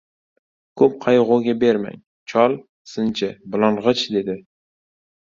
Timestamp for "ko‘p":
0.81-0.95